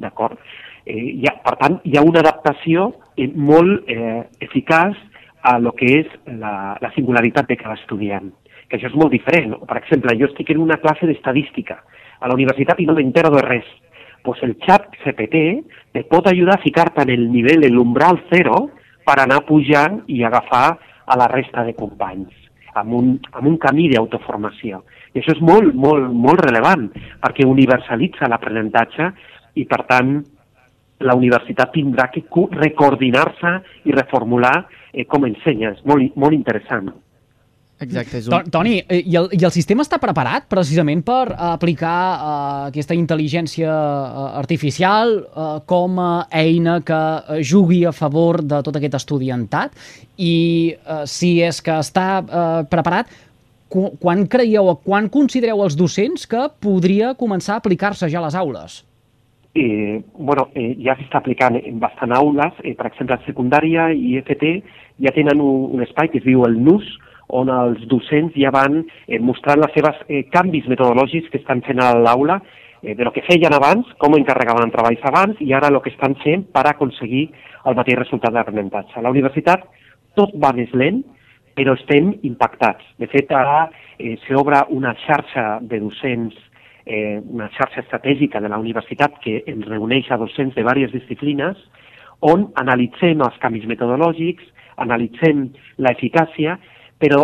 D'acord? 0.00 0.40
Eh, 0.84 1.20
ha, 1.28 1.36
per 1.44 1.56
tant, 1.60 1.80
hi 1.84 1.96
ha 1.96 2.04
una 2.04 2.22
adaptació 2.24 2.90
eh, 3.16 3.28
molt 3.28 3.88
eh, 3.90 4.22
eficaç 4.40 4.96
a 5.42 5.58
lo 5.58 5.72
que 5.78 5.88
és 6.00 6.10
la, 6.38 6.78
la 6.80 6.90
singularitat 6.94 7.48
de 7.50 7.58
cada 7.58 7.74
estudiant, 7.80 8.30
que 8.72 8.78
això 8.78 8.88
és 8.88 8.96
molt 8.96 9.12
diferent. 9.12 9.52
Per 9.68 9.76
exemple, 9.76 10.14
jo 10.16 10.30
estic 10.30 10.54
en 10.54 10.62
una 10.62 10.78
classe 10.80 11.04
d'estadística 11.04 11.82
a 12.24 12.28
la 12.30 12.36
universitat 12.38 12.78
i 12.80 12.86
no 12.88 12.94
m'entero 12.96 13.28
de 13.34 13.42
res. 13.44 13.66
Pues 14.24 14.40
el 14.46 14.54
xat 14.64 14.86
CPT 15.02 15.42
te 15.92 16.04
pot 16.08 16.30
ajudar 16.30 16.56
a 16.56 16.62
ficar-te 16.62 17.04
en 17.04 17.12
el 17.12 17.26
nivell, 17.28 17.66
en 17.68 17.76
l'umbral 17.76 18.22
zero, 18.30 18.70
per 19.04 19.18
anar 19.20 19.42
pujant 19.44 20.00
i 20.08 20.22
agafar 20.24 20.78
a 21.04 21.18
la 21.20 21.28
resta 21.28 21.66
de 21.66 21.74
companys, 21.76 22.32
amb 22.72 22.96
un, 22.96 23.12
amb 23.34 23.52
un 23.52 23.60
camí 23.60 23.90
d'autoformació. 23.92 24.80
I 25.12 25.20
això 25.20 25.36
és 25.36 25.44
molt, 25.44 25.74
molt, 25.76 26.08
molt 26.08 26.40
rellevant, 26.46 26.88
perquè 27.20 27.44
universalitza 27.44 28.30
l'aprenentatge 28.30 29.12
i, 29.60 29.66
per 29.68 29.82
tant, 29.90 30.16
la 31.02 31.18
universitat 31.18 31.74
tindrà 31.74 32.08
que 32.14 32.24
recoordinar-se 32.56 33.56
i 33.84 33.92
reformular 33.92 34.56
eh, 34.94 35.04
com 35.04 35.28
ensenya. 35.28 35.76
És 35.76 35.84
molt, 35.84 36.16
molt 36.16 36.32
interessant. 36.32 36.94
Exacte. 37.82 38.20
És 38.20 38.28
un... 38.30 38.50
Toni, 38.52 38.76
eh, 38.86 39.00
i 39.02 39.16
el, 39.18 39.28
i 39.36 39.42
el 39.44 39.52
sistema 39.54 39.84
està 39.84 39.98
preparat 40.02 40.46
precisament 40.52 41.02
per 41.06 41.34
aplicar 41.34 41.96
uh, 42.12 42.36
aquesta 42.68 42.96
intel·ligència 42.98 43.72
uh, 43.72 44.28
artificial 44.40 45.18
uh, 45.18 45.58
com 45.68 45.98
a 46.02 46.12
eina 46.42 46.78
que 46.86 47.00
jugui 47.42 47.82
a 47.88 47.92
favor 47.96 48.42
de 48.42 48.62
tot 48.64 48.78
aquest 48.78 49.00
estudiantat? 49.02 49.76
I 50.18 50.36
uh, 50.76 51.02
si 51.10 51.34
és 51.42 51.60
que 51.64 51.76
està 51.82 52.06
uh, 52.22 52.62
preparat, 52.70 53.10
quan 53.72 54.26
creieu 54.28 54.68
o 54.68 54.78
quan 54.84 55.08
considereu 55.08 55.62
els 55.64 55.76
docents 55.78 56.26
que 56.28 56.46
podria 56.60 57.14
començar 57.18 57.56
a 57.56 57.62
aplicar-se 57.62 58.08
ja 58.12 58.20
a 58.20 58.26
les 58.26 58.36
aules? 58.36 58.82
Eh, 59.54 60.02
bueno, 60.16 60.46
eh, 60.56 60.76
ja 60.80 60.94
s'està 60.96 61.20
aplicant 61.20 61.58
en 61.58 61.80
bastant 61.80 62.12
aules, 62.16 62.54
eh, 62.64 62.72
per 62.76 62.86
exemple, 62.88 63.16
a 63.16 63.26
secundària 63.26 63.90
i 63.92 64.16
FT 64.22 64.52
ja 65.04 65.12
tenen 65.12 65.40
un, 65.44 65.66
un 65.76 65.82
espai 65.84 66.08
que 66.08 66.22
es 66.22 66.24
diu 66.24 66.46
el 66.46 66.56
NUS, 66.64 66.88
on 67.32 67.50
els 67.52 67.84
docents 67.90 68.34
ja 68.36 68.52
van 68.54 68.82
eh, 68.82 69.18
mostrant 69.20 69.60
les 69.62 69.72
seves 69.76 70.02
eh, 70.08 70.24
canvis 70.32 70.68
metodològics 70.70 71.32
que 71.32 71.40
estan 71.40 71.62
fent 71.66 71.80
a 71.82 71.92
l'aula, 71.96 72.40
eh, 72.82 72.94
de 72.94 73.04
lo 73.04 73.12
que 73.12 73.24
feien 73.28 73.54
abans, 73.56 73.88
com 73.98 74.16
encarregaven 74.18 74.72
treballs 74.74 75.02
abans 75.08 75.40
i 75.40 75.52
ara 75.56 75.72
el 75.72 75.80
que 75.82 75.92
estan 75.94 76.16
fent 76.22 76.44
per 76.52 76.66
aconseguir 76.68 77.28
el 77.66 77.78
mateix 77.78 77.98
resultat 78.02 78.34
d'aprenentatge. 78.34 78.98
A 78.98 79.04
la 79.06 79.12
universitat 79.14 79.64
tot 80.18 80.34
va 80.36 80.52
més 80.56 80.72
lent, 80.76 81.02
però 81.56 81.76
estem 81.76 82.12
impactats. 82.24 82.84
De 83.00 83.08
fet, 83.12 83.30
ara 83.32 83.68
eh, 83.98 84.16
s'obre 84.26 84.64
una 84.76 84.94
xarxa 85.04 85.60
de 85.68 85.80
docents, 85.80 86.36
eh, 86.84 87.20
una 87.22 87.48
xarxa 87.56 87.84
estratègica 87.84 88.40
de 88.40 88.50
la 88.52 88.58
universitat 88.58 89.20
que 89.24 89.42
ens 89.46 89.68
reuneix 89.68 90.10
a 90.10 90.20
docents 90.20 90.56
de 90.56 90.64
diverses 90.64 90.92
disciplines, 90.96 91.60
on 92.22 92.50
analitzem 92.60 93.22
els 93.24 93.38
canvis 93.42 93.66
metodològics, 93.68 94.44
analitzem 94.82 95.48
l'eficàcia, 95.82 96.56
però 97.02 97.22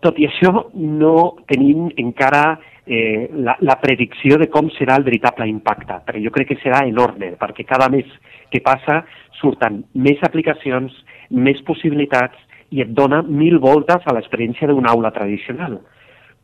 tot 0.00 0.18
i 0.18 0.26
això 0.26 0.70
no 0.80 1.14
tenim 1.50 1.90
encara 2.00 2.44
eh, 2.86 3.28
la, 3.36 3.56
la 3.60 3.76
predicció 3.82 4.38
de 4.40 4.48
com 4.52 4.70
serà 4.78 4.96
el 4.96 5.04
veritable 5.04 5.48
impacte, 5.50 6.00
però 6.06 6.20
jo 6.24 6.32
crec 6.34 6.54
que 6.54 6.60
serà 6.62 6.86
enorme, 6.88 7.34
perquè 7.40 7.66
cada 7.68 7.90
mes 7.92 8.08
que 8.50 8.62
passa 8.64 9.02
surten 9.40 9.82
més 9.94 10.22
aplicacions, 10.26 10.94
més 11.30 11.60
possibilitats, 11.68 12.38
i 12.70 12.84
et 12.84 12.90
dona 12.94 13.20
mil 13.26 13.58
voltes 13.58 14.04
a 14.06 14.14
l'experiència 14.14 14.68
d'una 14.70 14.92
aula 14.94 15.10
tradicional. 15.10 15.80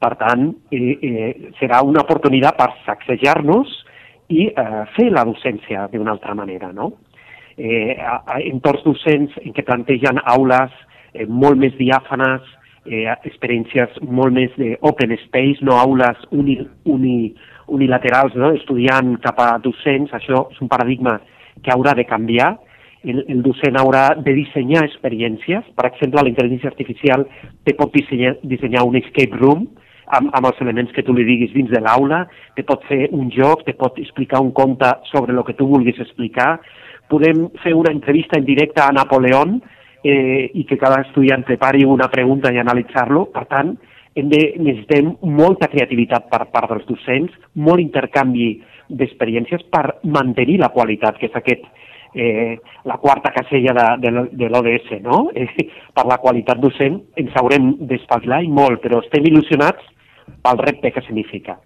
Per 0.02 0.12
tant, 0.20 0.48
eh, 0.74 0.96
eh, 1.00 1.52
serà 1.60 1.80
una 1.86 2.02
oportunitat 2.02 2.58
per 2.58 2.72
sacsejar-nos 2.84 3.70
i 4.34 4.48
eh, 4.50 4.82
fer 4.96 5.08
la 5.14 5.24
docència 5.24 5.86
d'una 5.92 6.12
altra 6.16 6.34
manera, 6.34 6.72
no? 6.74 6.92
Eh, 7.56 7.96
entorns 8.50 8.82
docents 8.84 9.38
en 9.40 9.54
què 9.56 9.64
plantegen 9.64 10.18
aules 10.24 10.74
eh, 11.14 11.24
molt 11.24 11.56
més 11.62 11.78
diàfanes, 11.78 12.42
eh, 12.88 13.06
experiències 13.28 13.98
molt 14.02 14.34
més 14.34 14.54
d'open 14.58 15.14
space, 15.26 15.64
no 15.66 15.76
aules 15.78 16.22
uni, 16.30 16.58
uni, 16.84 17.32
unilaterals, 17.72 18.36
no? 18.38 18.52
estudiant 18.56 19.16
cap 19.24 19.40
a 19.42 19.50
docents, 19.62 20.12
això 20.14 20.46
és 20.52 20.62
un 20.62 20.70
paradigma 20.72 21.18
que 21.62 21.72
haurà 21.74 21.94
de 21.96 22.06
canviar, 22.06 22.54
el, 23.06 23.22
el 23.30 23.42
docent 23.42 23.78
haurà 23.78 24.08
de 24.18 24.34
dissenyar 24.34 24.84
experiències. 24.86 25.66
Per 25.78 25.86
exemple, 25.88 26.22
la 26.22 26.32
intel·ligència 26.32 26.72
artificial 26.72 27.26
te 27.64 27.74
pot 27.78 27.92
dissenyar, 27.94 28.36
dissenyar 28.42 28.82
un 28.86 28.98
escape 28.98 29.38
room 29.38 29.66
amb, 30.06 30.32
amb 30.34 30.50
els 30.50 30.60
elements 30.64 30.92
que 30.94 31.04
tu 31.06 31.14
li 31.14 31.26
diguis 31.26 31.54
dins 31.54 31.70
de 31.70 31.82
l'aula, 31.82 32.24
te 32.58 32.64
pot 32.66 32.82
fer 32.90 33.06
un 33.14 33.30
joc, 33.34 33.64
te 33.66 33.76
pot 33.78 33.98
explicar 34.02 34.42
un 34.42 34.52
conte 34.56 34.90
sobre 35.12 35.34
el 35.34 35.42
que 35.46 35.56
tu 35.58 35.68
vulguis 35.70 35.98
explicar, 36.02 36.56
podem 37.10 37.46
fer 37.62 37.74
una 37.78 37.94
entrevista 37.94 38.38
en 38.38 38.46
directe 38.46 38.82
a 38.82 38.92
Napoleón 38.94 39.60
eh, 40.06 40.50
i 40.54 40.64
que 40.68 40.78
cada 40.78 41.02
estudiant 41.02 41.44
prepari 41.46 41.84
una 41.84 42.08
pregunta 42.12 42.52
i 42.52 42.60
analitzar-lo. 42.62 43.26
Per 43.34 43.44
tant, 43.50 43.74
hem 44.16 44.30
de, 44.32 44.42
necessitem 44.62 45.12
molta 45.36 45.68
creativitat 45.72 46.30
per 46.32 46.46
part 46.54 46.72
dels 46.72 46.86
docents, 46.88 47.34
molt 47.54 47.82
intercanvi 47.82 48.54
d'experiències 48.88 49.66
per 49.72 49.98
mantenir 50.04 50.60
la 50.62 50.70
qualitat, 50.74 51.18
que 51.18 51.28
és 51.28 51.36
aquest, 51.38 51.66
eh, 52.14 52.56
la 52.88 52.98
quarta 53.02 53.32
casella 53.34 53.74
de, 53.76 53.86
de, 54.06 54.26
de 54.44 54.50
l'ODS, 54.52 54.92
no? 55.04 55.26
Eh, 55.36 55.68
per 55.96 56.06
la 56.08 56.20
qualitat 56.22 56.60
docent 56.62 57.00
ens 57.20 57.36
haurem 57.40 57.74
d'espavilar 57.90 58.42
i 58.44 58.52
molt, 58.52 58.82
però 58.84 59.02
estem 59.02 59.26
il·lusionats 59.28 59.84
pel 60.44 60.62
repte 60.62 60.92
que 60.92 61.02
significa. 61.06 61.56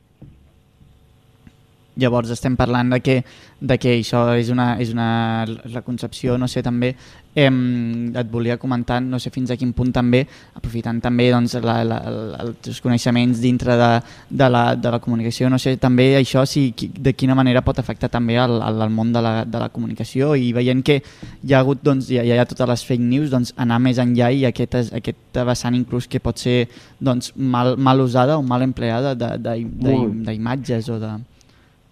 Llavors 2.00 2.32
estem 2.34 2.56
parlant 2.58 2.94
de 2.94 3.00
que, 3.04 3.20
de 3.60 3.78
que 3.80 3.96
això 3.98 4.24
és 4.40 4.50
una, 4.52 4.74
és 4.80 4.94
una 4.94 5.10
la 5.46 5.82
concepció, 5.86 6.38
no 6.40 6.48
sé, 6.48 6.62
també 6.64 6.94
eh, 7.34 7.50
et 8.14 8.30
volia 8.30 8.56
comentar, 8.58 9.00
no 9.02 9.18
sé 9.18 9.30
fins 9.30 9.50
a 9.50 9.56
quin 9.56 9.72
punt 9.76 9.92
també, 9.94 10.24
aprofitant 10.56 11.00
també 11.02 11.30
doncs, 11.30 11.54
la, 11.62 11.76
la, 11.86 11.98
els 12.42 12.80
coneixements 12.82 13.40
dintre 13.42 13.76
de, 13.78 13.90
de, 14.30 14.48
la, 14.50 14.64
de 14.76 14.92
la 14.94 15.00
comunicació, 15.02 15.50
no 15.50 15.58
sé, 15.58 15.76
també 15.80 16.14
això 16.18 16.44
si, 16.48 16.70
de 16.76 17.14
quina 17.14 17.36
manera 17.38 17.62
pot 17.66 17.78
afectar 17.78 18.10
també 18.10 18.38
al, 18.40 18.60
al 18.62 18.90
món 18.90 19.12
de 19.14 19.22
la, 19.22 19.34
de 19.44 19.62
la 19.62 19.70
comunicació 19.70 20.34
i 20.34 20.52
veient 20.56 20.82
que 20.86 21.00
hi 21.00 21.54
ha 21.54 21.62
hagut, 21.62 21.82
doncs, 21.86 22.10
hi 22.10 22.20
ha, 22.20 22.26
hi 22.26 22.36
ha 22.38 22.48
totes 22.48 22.68
les 22.70 22.86
fake 22.88 23.06
news, 23.06 23.30
doncs 23.30 23.54
anar 23.60 23.80
més 23.82 24.00
enllà 24.02 24.30
i 24.34 24.46
aquest, 24.48 24.78
aquest 25.00 25.42
vessant 25.46 25.76
inclús 25.78 26.08
que 26.10 26.22
pot 26.22 26.38
ser 26.40 26.64
doncs, 26.98 27.34
mal, 27.36 27.76
mal 27.76 28.00
usada 28.02 28.38
o 28.38 28.42
mal 28.42 28.62
empleada 28.66 29.14
d'imatges 29.14 30.88
o 30.90 30.98
de 31.00 31.18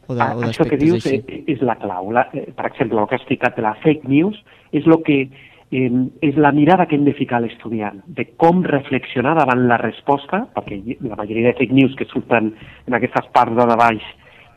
o 0.08 0.16
de, 0.16 0.24
o 0.24 0.46
Això 0.48 0.64
que 0.68 0.78
dius 0.80 1.04
així. 1.04 1.42
és, 1.46 1.60
la 1.60 1.76
clau. 1.80 2.10
La, 2.16 2.24
per 2.32 2.66
exemple, 2.70 2.98
el 2.98 3.08
que 3.08 3.18
has 3.18 3.22
explicat 3.22 3.56
de 3.58 3.64
la 3.64 3.74
fake 3.84 4.08
news 4.08 4.38
és 4.72 4.88
el 4.88 4.96
que 5.04 5.18
eh, 5.28 5.90
és 6.24 6.40
la 6.40 6.52
mirada 6.56 6.86
que 6.88 6.96
hem 6.96 7.04
de 7.04 7.14
ficar 7.16 7.38
a 7.38 7.44
l'estudiant, 7.44 8.00
de 8.06 8.24
com 8.40 8.64
reflexionar 8.64 9.36
davant 9.38 9.66
la 9.68 9.78
resposta, 9.82 10.46
perquè 10.56 10.80
la 11.04 11.20
majoria 11.20 11.50
de 11.50 11.58
fake 11.60 11.76
news 11.76 11.94
que 11.98 12.08
surten 12.08 12.54
en 12.86 12.96
aquestes 12.96 13.28
parts 13.36 13.56
de 13.58 13.78
baix 13.84 14.08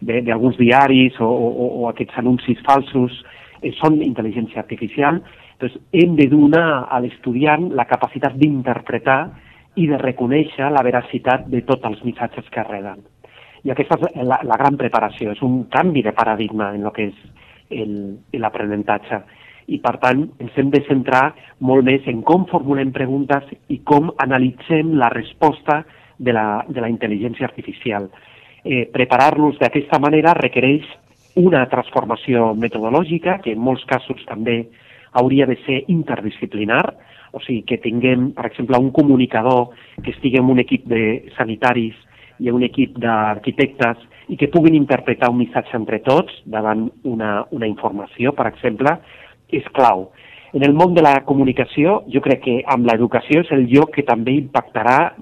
d'alguns 0.01 0.57
diaris 0.57 1.19
o, 1.21 1.27
o, 1.27 1.67
o 1.83 1.87
aquests 1.91 2.17
anuncis 2.23 2.63
falsos 2.65 3.19
eh, 3.61 3.75
són 3.77 3.99
intel·ligència 4.01 4.63
artificial, 4.63 5.21
doncs 5.61 5.77
hem 5.93 6.15
de 6.17 6.31
donar 6.31 6.87
a 6.89 7.03
l'estudiant 7.03 7.69
la 7.77 7.85
capacitat 7.91 8.39
d'interpretar 8.39 9.21
i 9.75 9.87
de 9.87 9.99
reconèixer 9.99 10.71
la 10.71 10.83
veracitat 10.83 11.45
de 11.51 11.61
tots 11.67 11.85
els 11.91 12.01
missatges 12.07 12.47
que 12.51 12.63
reben. 12.65 13.03
I 13.63 13.71
aquesta 13.73 13.97
és 13.99 14.25
la, 14.25 14.39
la 14.47 14.57
gran 14.57 14.77
preparació, 14.79 15.35
és 15.35 15.41
un 15.45 15.65
canvi 15.73 16.01
de 16.05 16.15
paradigma 16.17 16.71
en 16.75 16.87
el 16.87 16.93
que 16.95 17.11
és 17.11 18.39
l'aprenentatge. 18.41 19.21
I, 19.71 19.77
per 19.79 19.95
tant, 20.01 20.25
ens 20.41 20.57
hem 20.59 20.71
de 20.73 20.81
centrar 20.87 21.29
molt 21.63 21.85
més 21.87 22.07
en 22.09 22.23
com 22.27 22.47
formulem 22.49 22.91
preguntes 22.91 23.45
i 23.71 23.79
com 23.87 24.09
analitzem 24.19 24.95
la 24.99 25.11
resposta 25.13 25.83
de 26.17 26.33
la, 26.35 26.63
de 26.67 26.81
la 26.81 26.89
intel·ligència 26.91 27.47
artificial. 27.47 28.09
Eh, 28.65 28.87
Preparar-los 28.93 29.61
d'aquesta 29.61 30.01
manera 30.01 30.33
requereix 30.37 30.89
una 31.39 31.63
transformació 31.71 32.51
metodològica, 32.57 33.39
que 33.45 33.53
en 33.55 33.61
molts 33.63 33.85
casos 33.87 34.25
també 34.27 34.65
hauria 35.13 35.47
de 35.47 35.57
ser 35.65 35.81
interdisciplinar, 35.91 36.83
o 37.31 37.39
sigui, 37.39 37.63
que 37.67 37.79
tinguem, 37.79 38.31
per 38.35 38.49
exemple, 38.49 38.79
un 38.79 38.91
comunicador 38.91 39.69
que 40.03 40.11
estigui 40.11 40.39
en 40.41 40.49
un 40.51 40.59
equip 40.59 40.85
de 40.91 41.31
sanitaris 41.37 41.95
hi 42.41 42.49
ha 42.49 42.55
un 42.57 42.65
equip 42.65 42.97
d'arquitectes 42.97 44.01
i 44.33 44.37
que 44.39 44.49
puguin 44.49 44.75
interpretar 44.75 45.29
un 45.29 45.37
missatge 45.43 45.77
entre 45.77 46.01
tots 46.01 46.33
davant 46.49 46.87
una, 47.05 47.45
una 47.53 47.69
informació, 47.69 48.33
per 48.33 48.47
exemple, 48.49 48.95
és 49.53 49.67
clau. 49.75 50.09
En 50.51 50.65
el 50.67 50.73
món 50.75 50.95
de 50.95 51.03
la 51.05 51.13
comunicació, 51.27 52.01
jo 52.11 52.19
crec 52.23 52.41
que 52.43 52.55
amb 52.73 52.87
l'educació 52.89 53.43
és 53.45 53.51
el 53.55 53.67
lloc 53.71 53.93
que 53.95 54.03
també 54.07 54.33
impactarà, 54.35 55.13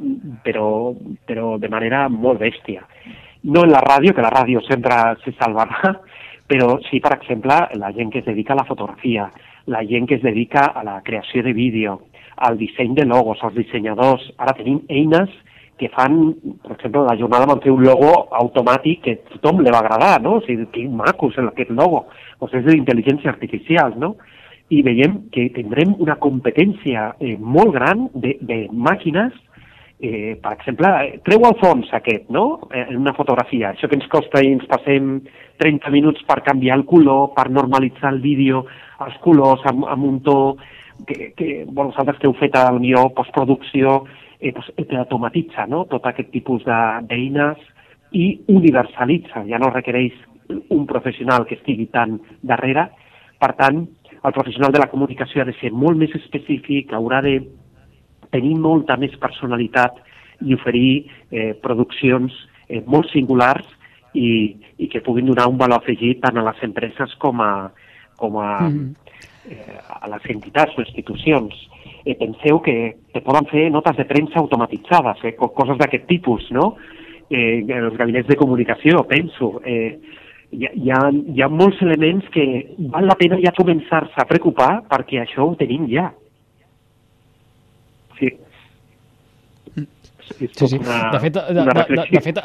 però, 0.45 0.95
però 1.29 1.57
de 1.61 1.69
manera 1.69 2.07
molt 2.09 2.41
bèstia. 2.41 2.85
No 3.43 3.65
en 3.65 3.73
la 3.73 3.83
ràdio, 3.83 4.15
que 4.15 4.25
la 4.25 4.33
ràdio 4.33 4.63
sempre 4.65 4.95
se 5.25 5.35
salvarà, 5.37 5.93
però 6.49 6.79
sí, 6.87 6.97
per 7.03 7.13
exemple, 7.19 7.59
la 7.77 7.91
gent 7.93 8.09
que 8.13 8.23
es 8.23 8.25
dedica 8.25 8.55
a 8.55 8.61
la 8.63 8.65
fotografia, 8.65 9.27
la 9.69 9.83
gent 9.85 10.07
que 10.09 10.17
es 10.17 10.25
dedica 10.25 10.71
a 10.73 10.83
la 10.83 10.97
creació 11.05 11.43
de 11.45 11.53
vídeo, 11.53 11.99
al 12.37 12.57
disseny 12.57 12.95
de 12.97 13.05
logos, 13.05 13.43
als 13.43 13.53
dissenyadors. 13.53 14.25
Ara 14.41 14.55
tenim 14.57 14.81
eines 14.89 15.29
que 15.79 15.89
fan, 15.93 16.17
per 16.65 16.75
exemple, 16.75 17.05
la 17.07 17.17
jornada 17.19 17.47
van 17.49 17.61
fer 17.63 17.71
un 17.73 17.85
logo 17.85 18.11
automàtic 18.41 19.03
que 19.05 19.15
a 19.17 19.21
tothom 19.35 19.63
li 19.63 19.73
va 19.73 19.81
agradar, 19.83 20.17
no? 20.21 20.37
O 20.39 20.43
sigui, 20.45 20.67
que 20.73 20.87
maco 20.89 21.31
és 21.31 21.39
aquest 21.43 21.71
logo. 21.71 22.05
Sigui, 22.39 22.61
és 22.61 22.67
d'intel·ligència 22.69 23.31
artificial, 23.31 23.95
no? 23.97 24.15
I 24.69 24.83
veiem 24.85 25.23
que 25.33 25.47
tindrem 25.55 25.95
una 25.97 26.19
competència 26.21 27.13
eh, 27.19 27.37
molt 27.39 27.73
gran 27.73 28.09
de, 28.13 28.35
de 28.45 28.65
màquines 28.69 29.33
eh, 29.99 30.37
per 30.41 30.53
exemple, 30.55 30.89
treu 31.27 31.43
el 31.43 31.55
fons 31.59 31.89
aquest, 31.93 32.29
no?, 32.31 32.45
eh, 32.71 32.85
en 32.87 33.01
una 33.01 33.13
fotografia. 33.17 33.73
Això 33.73 33.89
que 33.89 33.97
ens 33.99 34.07
costa 34.11 34.41
i 34.43 34.53
ens 34.55 34.65
passem 34.71 35.17
30 35.59 35.91
minuts 35.91 36.23
per 36.27 36.39
canviar 36.45 36.79
el 36.79 36.85
color, 36.87 37.33
per 37.35 37.49
normalitzar 37.51 38.13
el 38.13 38.21
vídeo, 38.23 38.63
els 39.03 39.17
colors 39.25 39.65
amb, 39.69 39.85
amb 39.91 40.07
un 40.07 40.21
to 40.23 40.37
que, 41.07 41.33
que 41.35 41.65
bueno, 41.67 41.91
vosaltres 41.91 42.19
que 42.19 42.27
heu 42.27 42.35
fet 42.39 42.55
el 42.59 42.79
millor 42.79 43.11
postproducció, 43.17 44.03
eh, 44.39 44.53
pues, 44.53 44.71
eh, 44.77 44.97
automatitza 44.97 45.67
no? 45.67 45.85
tot 45.85 46.05
aquest 46.05 46.31
tipus 46.31 46.63
d'eines 46.65 47.59
i 48.11 48.41
universalitza, 48.47 49.43
ja 49.45 49.59
no 49.61 49.69
requereix 49.69 50.15
un 50.73 50.85
professional 50.89 51.45
que 51.45 51.59
estigui 51.59 51.85
tan 51.93 52.17
darrere. 52.41 52.87
Per 53.39 53.51
tant, 53.59 53.83
el 54.23 54.33
professional 54.33 54.71
de 54.73 54.81
la 54.81 54.89
comunicació 54.89 55.43
ha 55.43 55.47
de 55.47 55.55
ser 55.59 55.71
molt 55.71 55.99
més 55.99 56.15
específic, 56.17 56.93
haurà 56.93 57.21
de 57.21 57.37
tenir 58.33 58.55
molta 58.57 58.97
més 58.97 59.13
personalitat 59.21 59.99
i 60.45 60.55
oferir 60.55 60.91
eh, 61.31 61.53
produccions 61.61 62.33
eh, 62.67 62.81
molt 62.85 63.11
singulars 63.13 63.67
i, 64.13 64.55
i 64.77 64.89
que 64.89 65.03
puguin 65.05 65.29
donar 65.29 65.47
un 65.51 65.59
valor 65.59 65.83
afegit 65.83 66.21
tant 66.23 66.39
a 66.39 66.45
les 66.49 66.63
empreses 66.65 67.13
com 67.21 67.41
a, 67.45 67.69
com 68.17 68.37
a, 68.37 68.59
mm 68.61 68.73
-hmm. 68.73 68.95
eh, 69.51 69.77
a 70.01 70.07
les 70.09 70.25
entitats 70.35 70.77
o 70.77 70.81
institucions 70.81 71.53
eh, 72.05 72.15
penseu 72.19 72.61
que 72.63 72.75
te 73.13 73.21
poden 73.25 73.47
fer 73.51 73.67
notes 73.71 73.97
de 73.97 74.05
premsa 74.09 74.39
automatitzades, 74.39 75.23
eh, 75.23 75.35
coses 75.35 75.77
d'aquest 75.79 76.07
tipus, 76.07 76.49
no? 76.55 76.75
Eh, 77.29 77.61
els 77.61 77.97
gabinets 77.97 78.27
de 78.27 78.37
comunicació, 78.39 79.03
penso. 79.07 79.59
Eh, 79.65 79.99
hi, 80.51 80.65
ha, 80.65 80.71
hi, 80.73 80.89
ha, 80.91 81.01
hi 81.11 81.43
ha 81.43 81.49
molts 81.51 81.81
elements 81.85 82.25
que 82.33 82.45
val 82.93 83.05
la 83.05 83.17
pena 83.19 83.37
ja 83.43 83.53
començar-se 83.57 84.17
a 84.17 84.27
preocupar 84.29 84.71
perquè 84.89 85.21
això 85.23 85.45
ho 85.45 85.53
tenim 85.59 85.85
ja. 85.91 86.09
Sí. 88.17 88.33
És 90.39 90.51
sí, 90.55 90.67
sí. 90.67 90.79
Una, 90.79 91.11
de 91.13 91.21
fet, 91.25 91.37
de, 91.37 91.53
de, 91.53 91.85
de, 91.93 92.07
de 92.15 92.23
fet 92.25 92.41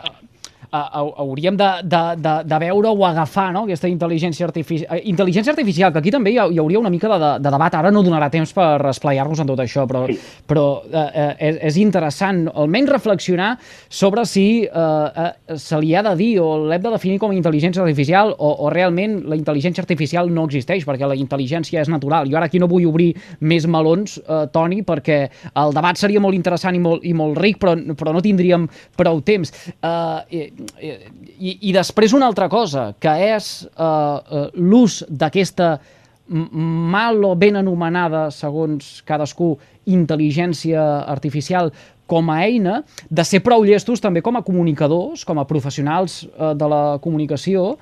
hauríem 0.73 1.57
de, 1.57 1.69
de, 1.85 2.03
de, 2.17 2.35
de 2.49 2.59
veure 2.63 2.91
o 2.91 3.05
agafar 3.07 3.51
no? 3.55 3.65
aquesta 3.65 3.89
intel·ligència 3.91 4.47
artificial, 4.47 4.97
eh, 4.97 5.03
intel·ligència 5.11 5.53
artificial, 5.53 5.93
que 5.93 6.03
aquí 6.03 6.13
també 6.15 6.35
hi, 6.35 6.39
hi 6.39 6.61
hauria 6.63 6.81
una 6.81 6.93
mica 6.93 7.11
de, 7.13 7.31
de 7.45 7.53
debat, 7.55 7.75
ara 7.79 7.93
no 7.95 8.03
donarà 8.07 8.31
temps 8.33 8.53
per 8.57 8.79
esplaiar-nos 8.91 9.43
en 9.43 9.51
tot 9.51 9.63
això, 9.65 9.87
però, 9.91 10.05
sí. 10.09 10.19
però 10.49 10.67
eh, 10.85 11.05
eh, 11.05 11.29
és, 11.51 11.61
és 11.71 11.81
interessant 11.83 12.45
almenys 12.55 12.93
reflexionar 12.93 13.55
sobre 13.89 14.25
si 14.29 14.65
eh, 14.65 15.25
eh, 15.25 15.59
se 15.61 15.81
li 15.81 15.95
ha 15.95 16.05
de 16.07 16.15
dir 16.19 16.33
o 16.43 16.51
l'hem 16.69 16.83
de 16.83 16.95
definir 16.95 17.21
com 17.23 17.35
a 17.35 17.39
intel·ligència 17.39 17.85
artificial 17.85 18.35
o, 18.39 18.55
o 18.67 18.73
realment 18.73 19.21
la 19.31 19.39
intel·ligència 19.39 19.85
artificial 19.85 20.31
no 20.33 20.47
existeix, 20.49 20.87
perquè 20.87 21.09
la 21.09 21.19
intel·ligència 21.19 21.83
és 21.83 21.91
natural. 21.93 22.31
Jo 22.31 22.41
ara 22.41 22.49
aquí 22.51 22.61
no 22.63 22.71
vull 22.71 22.87
obrir 22.89 23.13
més 23.41 23.69
melons, 23.71 24.19
eh, 24.23 24.45
Toni, 24.55 24.83
perquè 24.87 25.21
el 25.61 25.75
debat 25.77 25.99
seria 26.01 26.23
molt 26.23 26.37
interessant 26.37 26.77
i 26.77 26.83
molt, 26.83 27.05
i 27.05 27.15
molt 27.17 27.39
ric, 27.41 27.61
però, 27.63 27.77
però 27.99 28.15
no 28.15 28.23
tindríem 28.25 28.69
prou 28.97 29.21
temps. 29.25 29.53
Eh, 29.75 30.51
i, 30.81 31.59
i 31.69 31.75
després 31.75 32.15
una 32.17 32.29
altra 32.31 32.49
cosa, 32.53 32.93
que 33.01 33.13
és 33.35 33.51
uh, 33.75 33.85
uh, 33.85 34.47
l'ús 34.55 35.03
d'aquesta 35.09 35.77
mal 36.25 37.21
o 37.29 37.35
ben 37.37 37.59
anomenada, 37.61 38.31
segons 38.33 39.03
cadascú, 39.05 39.55
intel·ligència 39.85 40.81
artificial 41.13 41.69
com 42.09 42.31
a 42.33 42.39
eina 42.47 42.79
de 43.11 43.25
ser 43.25 43.43
prou 43.45 43.65
llestos 43.65 44.01
també 44.01 44.23
com 44.25 44.37
a 44.37 44.45
comunicadors, 44.45 45.25
com 45.29 45.41
a 45.41 45.47
professionals 45.49 46.23
uh, 46.25 46.53
de 46.57 46.69
la 46.69 46.83
comunicació, 47.05 47.75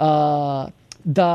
eh, 0.00 0.79
de, 1.04 1.30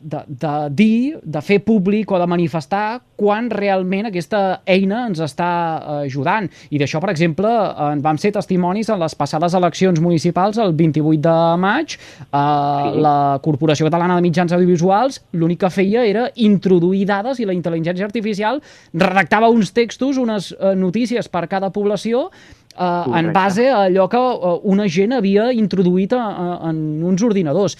de, 0.00 0.22
de 0.28 0.54
dir, 0.70 1.18
de 1.22 1.42
fer 1.42 1.60
públic 1.64 2.10
o 2.10 2.18
de 2.20 2.26
manifestar 2.30 3.00
quan 3.20 3.50
realment 3.52 4.08
aquesta 4.08 4.60
eina 4.68 5.04
ens 5.08 5.20
està 5.24 5.50
eh, 5.50 5.96
ajudant. 6.06 6.48
I 6.70 6.80
d'això, 6.80 7.02
per 7.02 7.10
exemple, 7.12 7.50
en 7.90 8.04
vam 8.04 8.20
ser 8.20 8.32
testimonis 8.36 8.88
en 8.92 9.00
les 9.02 9.16
passades 9.18 9.56
eleccions 9.58 10.00
municipals 10.00 10.60
el 10.62 10.72
28 10.78 11.20
de 11.26 11.36
maig. 11.60 11.96
Eh, 11.96 12.30
sí. 12.30 13.02
La 13.04 13.16
Corporació 13.44 13.88
Catalana 13.90 14.16
de 14.16 14.24
Mitjans 14.24 14.54
Audiovisuals 14.56 15.20
l'únic 15.36 15.60
que 15.64 15.72
feia 15.74 16.06
era 16.08 16.28
introduir 16.40 17.04
dades 17.10 17.40
i 17.40 17.48
la 17.48 17.56
intel·ligència 17.56 18.06
artificial 18.06 18.62
redactava 18.94 19.50
uns 19.52 19.74
textos, 19.76 20.18
unes 20.20 20.54
eh, 20.56 20.74
notícies 20.78 21.28
per 21.28 21.46
cada 21.50 21.70
població 21.74 22.28
eh, 22.78 23.18
en 23.20 23.32
base 23.32 23.68
a 23.68 23.84
allò 23.84 24.08
que 24.08 24.20
eh, 24.20 24.58
una 24.72 24.88
gent 24.88 25.14
havia 25.16 25.50
introduït 25.52 26.14
a, 26.16 26.24
a, 26.24 26.50
en 26.70 27.02
uns 27.04 27.22
ordinadors 27.26 27.76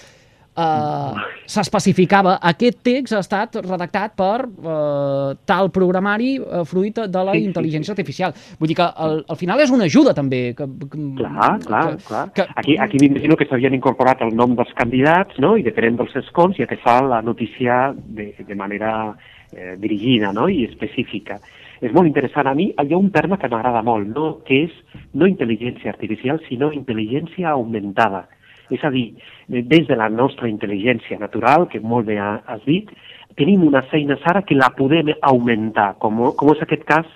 eh, 0.57 1.27
s'especificava 1.45 2.37
aquest 2.51 2.81
text 2.83 3.15
ha 3.15 3.21
estat 3.23 3.55
redactat 3.63 4.15
per 4.19 4.37
eh, 4.45 5.37
tal 5.47 5.71
programari 5.71 6.35
eh, 6.37 6.63
fruit 6.67 7.01
de 7.07 7.23
la 7.23 7.35
Sí, 7.35 7.43
sí, 7.43 7.49
intel·ligència 7.51 7.93
artificial. 7.95 8.35
Vull 8.59 8.71
dir 8.71 8.77
que 8.81 8.87
al, 8.87 9.21
al 9.27 9.39
final 9.39 9.61
és 9.63 9.71
una 9.71 9.87
ajuda 9.87 10.13
també. 10.17 10.41
Que, 10.57 10.67
que, 10.67 11.01
Clar, 11.21 11.51
clar, 11.65 11.83
que, 11.87 12.03
clar. 12.07 12.25
Que, 12.35 12.47
Aquí, 12.55 12.75
aquí 12.77 12.99
m'imagino 13.01 13.37
que 13.39 13.47
s'havien 13.47 13.75
incorporat 13.77 14.21
el 14.25 14.35
nom 14.35 14.55
dels 14.57 14.73
candidats, 14.77 15.37
no?, 15.39 15.55
i 15.57 15.63
depenent 15.63 16.01
dels 16.01 16.15
escons 16.23 16.59
ja 16.59 16.67
te 16.67 16.77
fa 16.81 16.99
la 17.05 17.21
notícia 17.21 17.93
de, 17.95 18.33
de 18.47 18.55
manera 18.55 19.15
eh, 19.53 19.75
dirigida, 19.79 20.33
no?, 20.35 20.49
i 20.51 20.65
específica. 20.67 21.39
És 21.81 21.93
molt 21.95 22.05
interessant. 22.05 22.45
A 22.45 22.53
mi 22.53 22.69
hi 22.69 22.93
ha 22.93 22.99
un 22.99 23.09
terme 23.09 23.39
que 23.41 23.49
m'agrada 23.49 23.81
molt, 23.85 24.11
no?, 24.13 24.27
que 24.45 24.65
és 24.67 24.75
no 25.17 25.29
intel·ligència 25.29 25.89
artificial, 25.93 26.41
sinó 26.49 26.71
intel·ligència 26.75 27.49
augmentada. 27.55 28.27
És 28.71 28.83
a 28.87 28.91
dir, 28.93 29.11
eh, 29.51 29.61
des 29.61 29.87
de 29.87 29.95
la 29.99 30.09
nostra 30.09 30.47
intel·ligència 30.49 31.19
natural, 31.19 31.67
que 31.69 31.79
molt 31.79 32.07
bé 32.07 32.17
ha- 32.19 32.41
has 32.47 32.63
dit, 32.65 32.89
tenim 33.35 33.63
unes 33.67 33.91
eines 33.93 34.19
ara 34.25 34.41
que 34.43 34.55
la 34.55 34.71
podem 34.75 35.13
augmentar, 35.21 35.95
com, 35.99 36.31
com 36.35 36.53
és 36.55 36.61
aquest 36.61 36.83
cas 36.87 37.07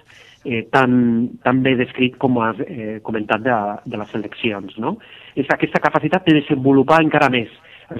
eh, 0.45 0.63
tan, 0.71 1.29
tan 1.43 1.61
bé 1.63 1.75
descrit 1.75 2.17
com 2.17 2.37
has 2.43 2.59
eh, 2.67 2.99
comentat 3.03 3.41
de, 3.43 3.55
de 3.85 3.97
les 3.97 4.15
eleccions. 4.15 4.77
No? 4.77 4.97
És 5.35 5.47
aquesta 5.49 5.81
capacitat 5.83 6.25
de 6.27 6.39
desenvolupar 6.39 7.01
encara 7.03 7.29
més, 7.33 7.49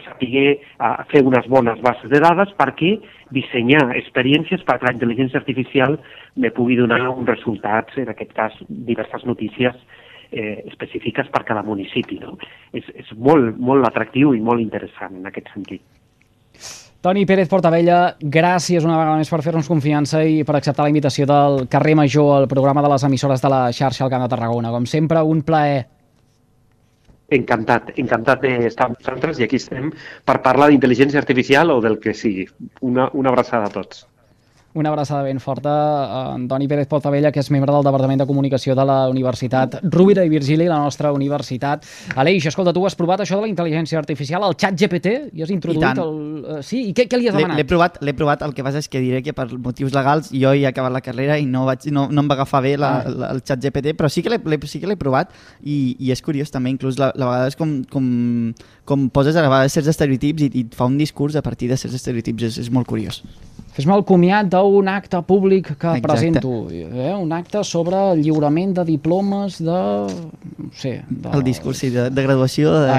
saber 0.06 0.60
a 0.80 1.04
fer 1.12 1.22
unes 1.26 1.46
bones 1.48 1.80
bases 1.82 2.10
de 2.10 2.20
dades 2.20 2.50
perquè 2.58 2.96
dissenyar 3.36 3.92
experiències 4.00 4.64
perquè 4.66 4.88
la 4.88 4.96
intel·ligència 4.96 5.38
artificial 5.38 6.00
me 6.42 6.50
pugui 6.50 6.78
donar 6.80 7.04
uns 7.12 7.28
resultats, 7.30 7.94
en 7.98 8.10
aquest 8.10 8.34
cas 8.34 8.56
diverses 8.70 9.26
notícies 9.30 9.76
eh, 10.36 10.64
específiques 10.68 11.32
per 11.32 11.44
cada 11.48 11.64
municipi. 11.64 12.20
No? 12.22 12.36
És, 12.76 12.88
és 12.94 13.12
molt, 13.16 13.56
molt 13.58 13.88
atractiu 13.88 14.36
i 14.36 14.44
molt 14.44 14.62
interessant 14.62 15.16
en 15.16 15.32
aquest 15.32 15.50
sentit. 15.54 15.82
Toni 17.06 17.22
Pérez 17.30 17.50
Portabella, 17.52 18.16
gràcies 18.20 18.86
una 18.86 18.98
vegada 18.98 19.20
més 19.20 19.30
per 19.30 19.44
fer-nos 19.46 19.68
confiança 19.70 20.24
i 20.26 20.40
per 20.44 20.56
acceptar 20.58 20.88
la 20.88 20.90
invitació 20.90 21.28
del 21.30 21.68
carrer 21.70 21.94
Major 22.00 22.32
al 22.40 22.48
programa 22.50 22.82
de 22.82 22.90
les 22.90 23.06
emissores 23.06 23.44
de 23.44 23.52
la 23.54 23.68
xarxa 23.78 24.06
al 24.06 24.10
Camp 24.10 24.26
de 24.26 24.32
Tarragona. 24.32 24.72
Com 24.74 24.88
sempre, 24.90 25.22
un 25.22 25.44
plaer. 25.46 25.84
Encantat, 27.36 27.94
encantat 28.02 28.42
d'estar 28.42 28.90
amb 28.90 28.98
vosaltres 28.98 29.40
i 29.42 29.46
aquí 29.46 29.62
estem 29.62 29.92
per 30.26 30.40
parlar 30.46 30.72
d'intel·ligència 30.72 31.22
artificial 31.22 31.74
o 31.74 31.80
del 31.82 32.00
que 32.02 32.14
sigui. 32.18 32.48
Una, 32.82 33.12
una 33.14 33.30
abraçada 33.34 33.70
a 33.70 33.74
tots. 33.74 34.08
Una 34.76 34.90
abraçada 34.92 35.24
ben 35.24 35.40
forta 35.40 35.72
a 35.72 36.34
Antoni 36.34 36.68
Pérez 36.68 36.88
Portabella, 36.92 37.32
que 37.32 37.40
és 37.40 37.48
membre 37.54 37.72
del 37.72 37.86
Departament 37.88 38.20
de 38.20 38.26
Comunicació 38.28 38.76
de 38.76 38.84
la 38.84 38.98
Universitat 39.08 39.78
Rovira 39.88 40.26
i 40.28 40.30
Virgili, 40.30 40.66
la 40.68 40.82
nostra 40.84 41.14
universitat. 41.16 41.86
Aleix, 42.20 42.46
escolta, 42.52 42.74
tu 42.76 42.84
has 42.86 42.96
provat 43.00 43.24
això 43.24 43.38
de 43.40 43.46
la 43.46 43.52
intel·ligència 43.52 43.98
artificial, 44.02 44.44
el 44.44 44.58
xat 44.60 44.76
GPT? 44.82 45.14
I 45.32 45.46
has 45.46 45.54
introduït 45.56 45.86
tant. 45.86 46.02
el... 46.04 46.58
eh, 46.58 46.62
Sí? 46.66 46.82
I 46.90 46.94
què, 46.98 47.08
què 47.08 47.20
li 47.22 47.30
has 47.30 47.38
demanat? 47.38 47.56
l'he 47.56 47.66
provat, 47.70 48.02
l'he 48.04 48.14
provat, 48.18 48.44
el 48.44 48.54
que 48.58 48.66
passa 48.68 48.84
és 48.84 48.92
que 48.92 49.00
diré 49.00 49.24
que 49.24 49.32
per 49.38 49.48
motius 49.56 49.96
legals 49.96 50.30
jo 50.36 50.52
he 50.52 50.68
acabat 50.68 50.92
la 50.92 51.02
carrera 51.06 51.40
i 51.40 51.48
no, 51.48 51.64
vaig, 51.70 51.88
no, 51.96 52.10
no 52.12 52.26
em 52.26 52.30
va 52.32 52.36
agafar 52.36 52.62
bé 52.68 52.76
la, 52.78 52.92
Ah. 52.96 53.10
la, 53.10 53.32
el 53.34 53.42
xat 53.48 53.64
GPT, 53.64 53.96
però 53.96 54.10
sí 54.12 54.22
que 54.24 54.30
l'he 54.30 54.60
sí 54.68 54.80
que 54.80 54.96
provat 55.00 55.32
i, 55.64 55.96
i 56.00 56.12
és 56.12 56.22
curiós 56.22 56.52
també, 56.52 56.70
inclús 56.70 57.00
la, 57.00 57.14
la 57.16 57.32
vegades 57.32 57.56
com, 57.56 57.84
com, 57.92 58.54
com 58.86 59.10
poses 59.10 59.36
a 59.36 59.42
vegades 59.42 59.74
certs 59.74 59.88
estereotips 59.96 60.44
i, 60.44 60.52
i 60.54 60.68
et 60.68 60.76
fa 60.76 60.86
un 60.86 60.98
discurs 60.98 61.36
a 61.36 61.42
partir 61.42 61.70
de 61.72 61.78
certs 61.78 61.96
estereotips, 61.96 62.44
és, 62.44 62.58
és 62.68 62.72
molt 62.72 62.88
curiós. 62.88 63.24
Fes-me 63.76 63.92
el 63.98 64.06
comiat 64.08 64.48
d'un 64.48 64.88
acte 64.88 65.20
públic 65.28 65.66
que 65.68 65.74
Exacte. 65.76 66.02
presento. 66.06 66.52
Eh? 66.72 67.12
Un 67.20 67.34
acte 67.36 67.60
sobre 67.68 67.98
el 68.14 68.22
lliurament 68.24 68.72
de 68.78 68.86
diplomes 68.88 69.58
de... 69.60 69.80
No 70.56 70.70
sé... 70.72 70.94
De... 71.10 71.32
El 71.36 71.44
discurs 71.44 71.82
sí, 71.84 71.90
de, 71.92 72.06
de 72.10 72.24
graduació 72.24 72.72
de... 72.86 72.94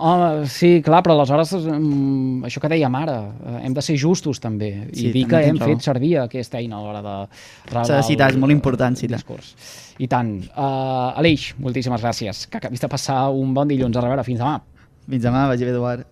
Home, 0.00 0.48
sí, 0.50 0.72
clar, 0.82 1.04
però 1.06 1.14
aleshores 1.14 1.52
mm, 1.60 2.42
això 2.48 2.62
que 2.64 2.72
dèiem 2.72 2.96
ara, 2.98 3.20
eh, 3.38 3.54
hem 3.68 3.76
de 3.78 3.84
ser 3.86 3.96
justos 4.02 4.42
també 4.42 4.72
i 4.90 5.04
Sí, 5.04 5.12
dir 5.14 5.24
també 5.28 5.30
que 5.44 5.52
hem 5.52 5.62
raó. 5.62 5.70
fet 5.70 5.86
servir 5.86 6.16
aquesta 6.24 6.58
eina 6.58 6.80
a 6.80 6.82
l'hora 6.82 7.04
de 7.06 7.16
S'ha 7.70 8.00
de 8.00 8.02
citar, 8.10 8.32
és 8.34 8.40
molt 8.40 8.50
important 8.52 8.98
citar. 8.98 9.20
discurs. 9.20 9.54
I 10.02 10.08
tant. 10.10 10.40
Uh, 10.56 11.14
Aleix, 11.20 11.52
moltíssimes 11.60 12.02
gràcies. 12.02 12.46
Que 12.50 12.58
acabis 12.58 12.80
de 12.82 12.88
passar 12.88 13.28
un 13.30 13.54
bon 13.54 13.68
dilluns. 13.68 13.94
A 14.00 14.02
reveure, 14.02 14.24
fins 14.26 14.40
demà. 14.42 14.58
Fins 15.10 15.22
demà, 15.22 15.46
vagi 15.50 15.66
bé, 15.68 15.70
Eduard. 15.74 16.06